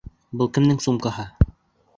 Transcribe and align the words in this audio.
Был 0.41 0.49
кемдең 0.55 0.81
сумкаһы? 0.87 1.29